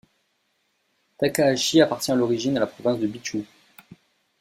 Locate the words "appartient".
1.79-2.11